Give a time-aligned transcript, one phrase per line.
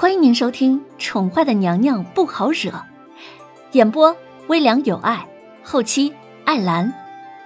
[0.00, 2.70] 欢迎您收听《宠坏的娘娘不好惹》，
[3.72, 5.28] 演播微凉有爱，
[5.64, 6.14] 后期
[6.44, 6.94] 艾兰。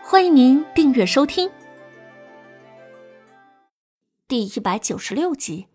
[0.04, 1.50] 欢迎您订阅收听。
[4.28, 5.66] 第一百九十六集，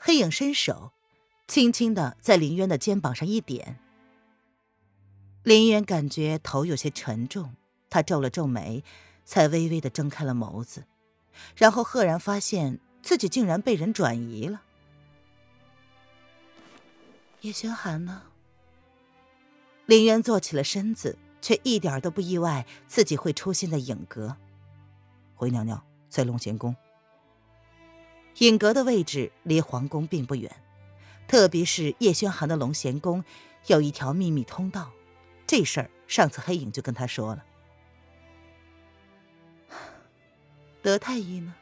[0.00, 0.90] 黑影伸手，
[1.46, 3.78] 轻轻的在林渊的肩膀上一点。
[5.44, 7.54] 林渊感觉头有些沉重，
[7.88, 8.82] 他皱了皱眉，
[9.24, 10.86] 才微微的睁开了眸子，
[11.54, 12.80] 然后赫然发现。
[13.06, 14.62] 自己竟然被人转移了。
[17.42, 18.24] 叶轩寒呢？
[19.86, 24.36] 林渊坐起了身子，却一点都不意外自己会出现在影阁。
[25.36, 26.74] 回娘娘在龙贤宫。
[28.38, 30.50] 影阁的位置离皇宫并不远，
[31.28, 33.24] 特别是叶轩寒的龙贤宫
[33.68, 34.90] 有一条秘密通道。
[35.46, 37.44] 这事儿上次黑影就跟他说了。
[40.82, 41.54] 德太医呢？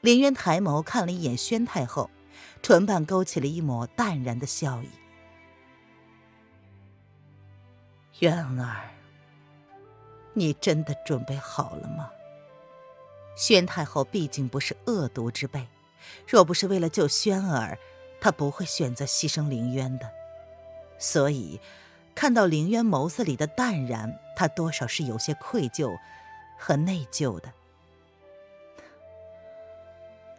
[0.00, 2.10] 林渊抬眸看了一眼宣太后，
[2.62, 4.88] 唇瓣勾起了一抹淡然的笑意。
[8.20, 8.90] 渊儿，
[10.34, 12.10] 你真的准备好了吗？
[13.36, 15.66] 宣太后毕竟不是恶毒之辈，
[16.26, 17.78] 若不是为了救轩儿，
[18.20, 20.10] 她不会选择牺牲凌渊的。
[20.98, 21.60] 所以，
[22.14, 25.96] 看到凌渊眸子里的淡然，她多少是有些愧疚
[26.58, 27.52] 和内疚的。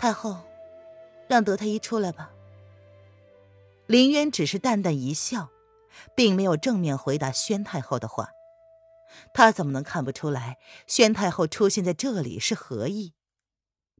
[0.01, 0.43] 太后，
[1.29, 2.31] 让德太医出来吧。
[3.85, 5.51] 林渊只是淡淡一笑，
[6.15, 8.31] 并没有正面回答宣太后的话。
[9.31, 10.57] 他怎么能看不出来，
[10.87, 13.13] 宣太后出现在这里是何意？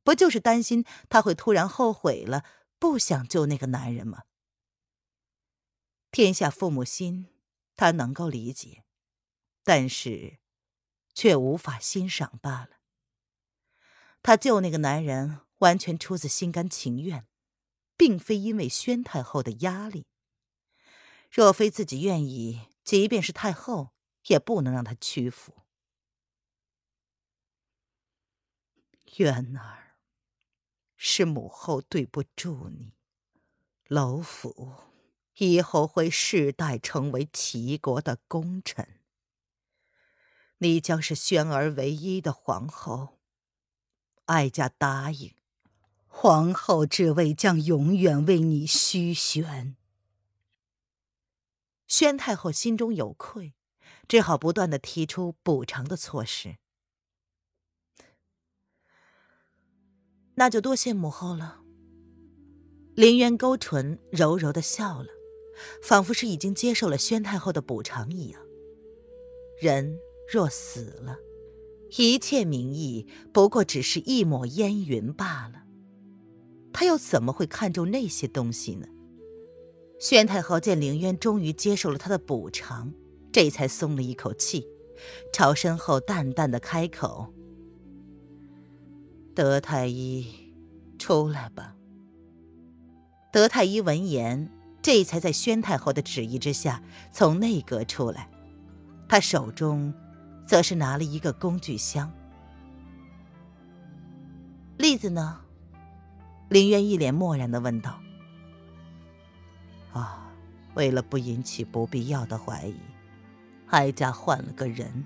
[0.04, 2.44] 不就是担心他会突然后悔了，
[2.80, 4.24] 不想救那个男人吗？
[6.10, 7.28] 天下父母心，
[7.76, 8.86] 他能够理解，
[9.64, 10.40] 但是，
[11.14, 12.70] 却无法欣赏罢了。
[14.24, 15.42] 他救那个男人。
[15.62, 17.26] 完全出自心甘情愿，
[17.98, 20.06] 并非因为宣太后的压力。
[21.32, 23.92] 若非自己愿意，即便是太后
[24.28, 25.54] 也不能让她屈服。
[29.18, 29.98] 渊儿，
[30.96, 32.94] 是母后对不住你。
[33.88, 34.74] 楼府
[35.36, 39.02] 以后会世代成为齐国的功臣，
[40.60, 43.20] 你将是宣儿唯一的皇后。
[44.26, 45.36] 哀家答应。
[46.24, 49.76] 皇后之位将永远为你虚悬。
[51.88, 53.56] 宣太后心中有愧，
[54.08, 56.58] 只好不断的提出补偿的措施。
[60.36, 61.62] 那就多谢母后了。
[62.94, 65.10] 林渊勾唇，柔柔的笑了，
[65.82, 68.40] 仿佛是已经接受了宣太后的补偿一样。
[69.60, 69.98] 人
[70.32, 71.18] 若死了，
[71.98, 75.61] 一切名义不过只是一抹烟云罢了。
[76.74, 78.88] 他又怎么会看重那些东西呢？
[80.00, 82.92] 宣太后见凌渊终于接受了他的补偿，
[83.32, 84.66] 这才松了一口气，
[85.32, 87.32] 朝身后淡淡的开口
[89.36, 90.26] ：“德太医，
[90.98, 91.76] 出来吧。”
[93.32, 94.50] 德太医闻言，
[94.82, 96.82] 这才在宣太后的旨意之下
[97.14, 98.30] 从内阁出来，
[99.08, 99.94] 他手中
[100.48, 102.12] 则是拿了一个工具箱。
[104.78, 105.42] 栗子呢？
[106.52, 107.98] 林渊一脸漠然的问道
[109.94, 110.30] ：“啊，
[110.74, 112.76] 为了不引起不必要的怀疑，
[113.68, 115.06] 哀家换了个人。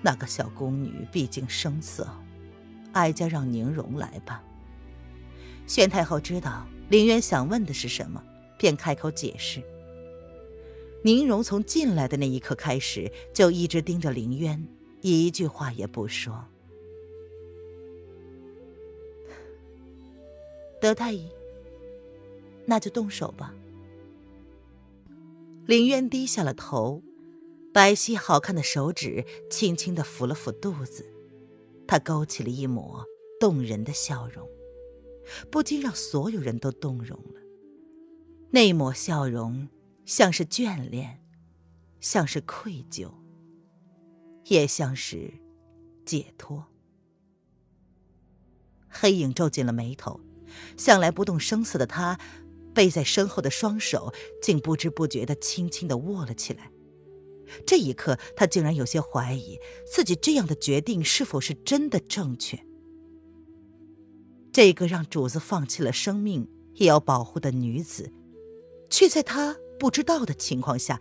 [0.00, 2.08] 那个小宫女毕竟生涩，
[2.90, 4.42] 哀家让宁荣来吧。”
[5.64, 8.20] 宣太后知道林渊想问的是什么，
[8.58, 9.62] 便开口解释
[11.04, 14.66] ：“宁荣从进来的那一刻开始，就一直盯着林渊，
[15.02, 16.46] 一句话也不说。”
[20.82, 21.30] 德太医，
[22.66, 23.54] 那就动手吧。
[25.64, 27.00] 林渊低下了头，
[27.72, 31.06] 白皙好看的手指轻轻的抚了抚肚子，
[31.86, 33.06] 他勾起了一抹
[33.38, 34.44] 动人的笑容，
[35.52, 37.40] 不禁让所有人都动容了。
[38.50, 39.68] 那抹笑容，
[40.04, 41.22] 像是眷恋，
[42.00, 43.08] 像是愧疚，
[44.46, 45.32] 也像是
[46.04, 46.66] 解脱。
[48.88, 50.18] 黑影皱紧了眉头。
[50.76, 52.18] 向来不动声色的他，
[52.74, 56.70] 背在身后的双手竟不知不觉的轻轻的握了起来。
[57.66, 62.58] 这一刻，他竟然有些怀疑自己这样的决定是否是真的正确。
[64.52, 68.10] 这个让主子放弃了生命也要保护的女子，
[68.88, 71.00] 却在他不知道的情况下，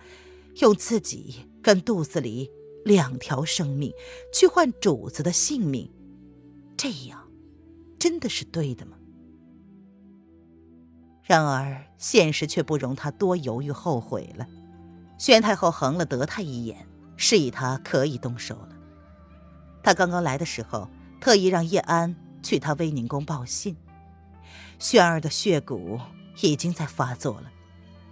[0.56, 2.50] 用自己跟肚子里
[2.84, 3.94] 两条生命
[4.34, 5.90] 去换主子的性命，
[6.76, 7.32] 这样
[8.00, 8.98] 真的是对的吗？
[11.32, 14.46] 然而现实却不容他多犹豫后悔了。
[15.18, 16.86] 宣太后横了德泰一眼，
[17.16, 18.70] 示意他可以动手了。
[19.82, 20.90] 他刚刚来的时候，
[21.22, 23.78] 特意让叶安去他威宁宫报信。
[24.78, 26.02] 轩儿的血蛊
[26.42, 27.50] 已经在发作了，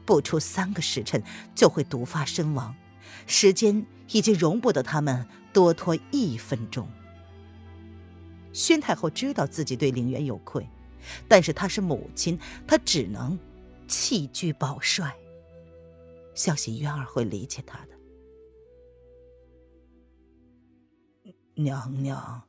[0.05, 1.21] 不出三个时辰
[1.53, 2.73] 就会毒发身亡，
[3.27, 6.87] 时间已经容不得他们多拖一分钟。
[8.53, 10.65] 宣太后知道自己对凌渊有愧，
[11.27, 13.37] 但是她是母亲，她只能
[13.87, 15.15] 弃车保帅。
[16.35, 17.99] 相信渊儿会理解她的。
[21.55, 22.47] 娘娘，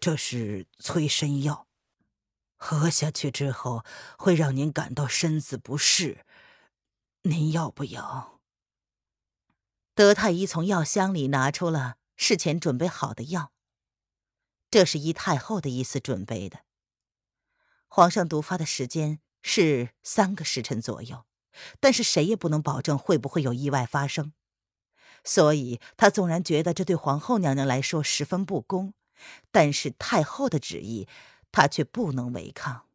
[0.00, 1.66] 这是催生药，
[2.56, 3.84] 喝下去之后
[4.16, 6.24] 会让您感到身子不适，
[7.22, 8.40] 您要不要？
[9.94, 13.52] 德太医从药箱里拿出了事前准备好的药。
[14.70, 16.60] 这是依太后的意思准备的。
[17.94, 21.26] 皇上毒发的时间是三个时辰左右，
[21.78, 24.32] 但是谁也不能保证会不会有意外发生。
[25.24, 28.94] 所以，他纵然觉得这对皇后娘娘来说十分不公，
[29.50, 31.06] 但是太后的旨意，
[31.52, 32.86] 他却不能违抗。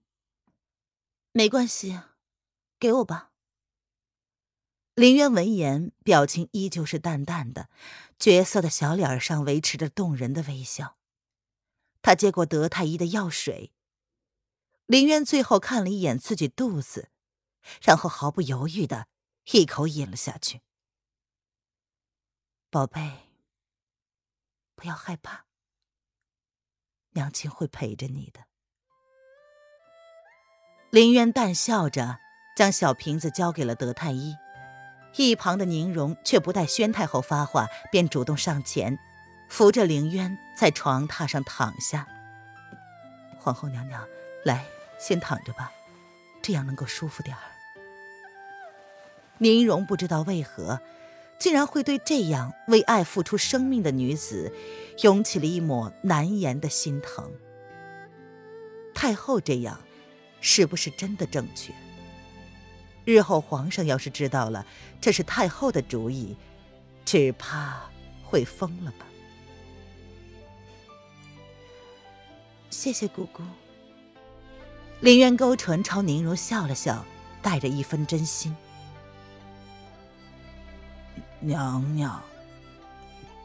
[1.31, 1.99] 没关系，
[2.79, 3.29] 给我吧。
[4.95, 7.69] 林渊闻言，表情依旧是淡淡的，
[8.17, 10.97] 绝色的小脸上维持着动人的微笑。
[12.01, 13.71] 他接过德太医的药水，
[14.87, 17.09] 林渊最后看了一眼自己肚子，
[17.81, 19.07] 然后毫不犹豫的
[19.51, 20.61] 一口饮了下去。
[22.69, 23.29] 宝贝，
[24.75, 25.45] 不要害怕，
[27.11, 28.45] 娘亲会陪着你的。
[30.89, 32.19] 林渊淡笑着
[32.55, 34.35] 将小瓶子交给了德太医，
[35.17, 38.97] 一旁的宁荣却不待宣太后发话，便主动上前。
[39.49, 42.05] 扶着凌渊在床榻上躺下。
[43.39, 44.05] 皇后娘娘，
[44.43, 44.65] 来，
[44.97, 45.71] 先躺着吧，
[46.41, 47.41] 这样能够舒服点儿。
[49.39, 50.81] 宁荣不知道为何，
[51.39, 54.51] 竟然会对这样为爱付出生命的女子，
[55.03, 57.31] 涌起了一抹难言的心疼。
[58.95, 59.79] 太后这样，
[60.41, 61.71] 是不是真的正确？
[63.05, 64.65] 日后皇上要是知道了
[64.99, 66.35] 这是太后的主意，
[67.05, 67.89] 只怕
[68.23, 69.05] 会疯了吧。
[72.69, 73.43] 谢谢姑姑。
[74.99, 77.05] 林渊勾唇朝宁荣笑了笑，
[77.41, 78.55] 带着一分真心。
[81.39, 82.19] 娘娘，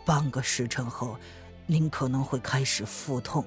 [0.06, 1.18] 半个时辰后，
[1.66, 3.44] 您可能会开始腹痛。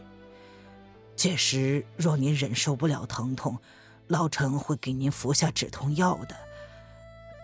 [1.15, 3.57] 届时若您忍受不了疼痛，
[4.05, 6.35] 老臣会给您服下止痛药的。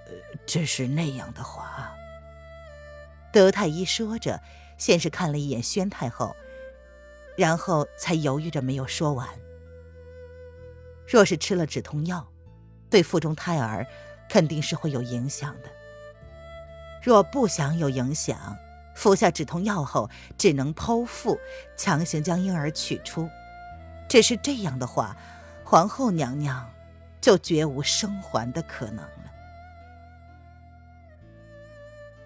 [0.06, 0.14] 呃，
[0.46, 1.92] 只是那样的话，
[3.34, 4.40] 德太医说着，
[4.78, 6.36] 先是看了一眼宣太后。
[7.36, 9.28] 然后才犹豫着没有说完。
[11.12, 12.26] 若是吃了止痛药，
[12.90, 13.86] 对腹中胎儿
[14.30, 15.70] 肯定是会有影响的。
[17.04, 18.56] 若不想有影响，
[18.96, 21.38] 服下止痛药后只能剖腹，
[21.76, 23.30] 强行将婴儿取出。
[24.08, 25.18] 只是这样的话，
[25.66, 26.72] 皇后娘娘
[27.20, 29.32] 就绝无生还的可能了。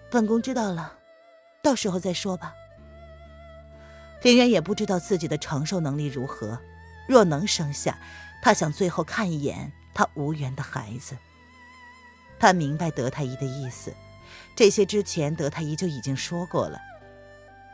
[0.08, 0.92] 本宫知道了，
[1.60, 2.54] 到时候再说吧。
[4.22, 6.60] 林渊也不知道自己的承受能力如何，
[7.08, 7.98] 若能生下，
[8.46, 11.16] 他想最后看一眼他无缘的孩子。
[12.38, 13.92] 他明白德太医的意思，
[14.54, 16.80] 这些之前德太医就已经说过了。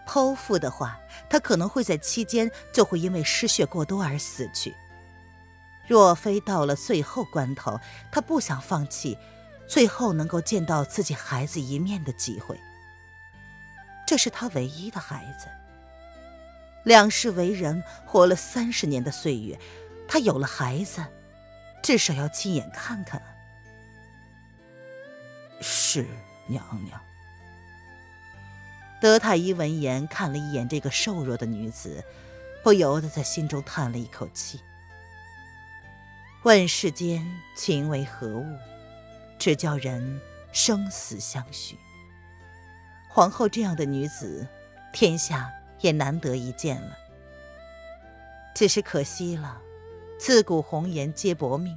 [0.08, 0.98] 剖腹的话，
[1.28, 4.74] 他可能会在期间就会因为失血过多而死去。
[5.86, 7.78] 若非到了最后关头，
[8.10, 9.18] 他不想放弃
[9.68, 12.58] 最后能够见到自己孩子一面的机会。
[14.06, 15.48] 这是他唯一的孩子。
[16.84, 19.56] 两世为人，活了三十年的岁月，
[20.12, 21.02] 他有了孩子，
[21.82, 23.22] 至少要亲眼看看。
[25.62, 26.06] 是
[26.46, 27.00] 娘娘。
[29.00, 32.04] 德太医闻言看了一眼这个瘦弱的女子，
[32.62, 34.60] 不由得在心中叹了一口气。
[36.42, 37.26] 问世间
[37.56, 38.44] 情为何物，
[39.38, 40.20] 只叫人
[40.52, 41.78] 生死相许。
[43.08, 44.46] 皇后这样的女子，
[44.92, 45.50] 天下。
[45.80, 46.96] 也难得一见了，
[48.54, 49.60] 只是可惜了，
[50.24, 51.76] 自古红颜皆薄命。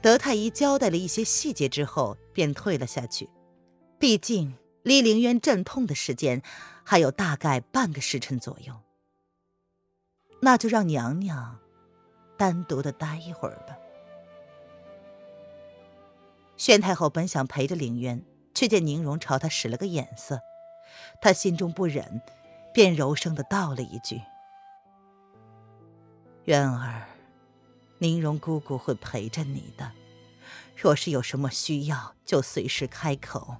[0.00, 3.28] 德太医交代了一些细节之后，便退了下去。
[3.98, 6.42] 毕竟离凌渊阵痛的时间
[6.84, 8.72] 还有大概半个时辰左右，
[10.42, 11.58] 那就让娘娘
[12.36, 13.76] 单独的待一会儿吧。
[16.56, 20.38] 宣太后本想陪着凌渊，却见宁荣朝她使了个眼色。
[21.20, 22.22] 她心中不忍，
[22.72, 24.22] 便柔声的道了一句
[26.46, 27.06] ：“渊儿，
[27.98, 29.90] 宁荣姑姑会陪着你的。
[30.76, 33.56] 若是有什么需要，就随时开口。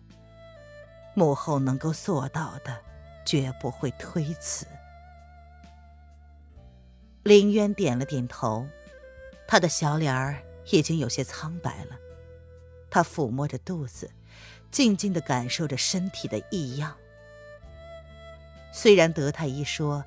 [1.14, 2.78] 母后能够做到的，
[3.24, 4.66] 绝不会推辞。
[7.22, 8.66] 林渊点了点头，
[9.48, 11.96] 他的小脸儿已经有些苍白了。
[12.90, 14.10] 他抚摸着肚子，
[14.70, 16.94] 静静的感受着身体的异样。
[18.72, 20.04] 虽然德太医说，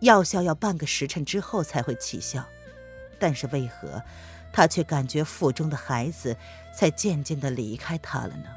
[0.00, 2.44] 药效要半个时辰之后才会起效，
[3.18, 4.02] 但是为何
[4.52, 6.36] 他却感觉腹中的孩子
[6.76, 8.48] 在渐渐的离开他了呢？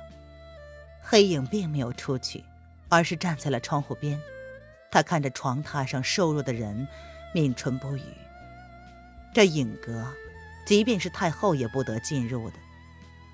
[1.01, 2.43] 黑影并没有出去，
[2.89, 4.19] 而是站在了窗户边。
[4.91, 6.87] 他看着床榻上瘦弱的人，
[7.33, 8.03] 抿唇不语。
[9.33, 10.05] 这影阁，
[10.65, 12.57] 即便是太后也不得进入的，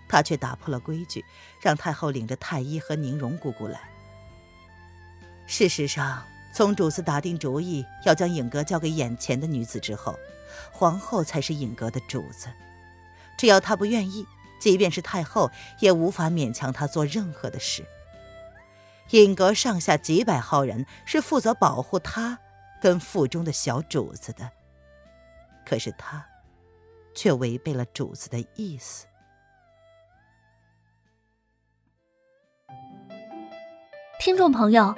[0.08, 1.26] 他却打破了规矩，
[1.62, 3.80] 让太后领着太医和宁荣姑姑来。
[5.46, 6.24] 事实上，
[6.58, 10.18] 从主子打定主意要将影阁交给眼前的女子之后，
[10.72, 12.48] 皇后才是影阁的主子。
[13.38, 14.26] 只要她不愿意。
[14.60, 17.86] 即便是太后，也无法勉强她做任何的事。
[19.12, 22.40] 尹阁上下几百号人是负责保护她
[22.82, 24.50] 跟腹中的小主子的，
[25.64, 26.26] 可是她
[27.14, 29.06] 却违背了主子的意思。
[34.20, 34.98] 听众朋友，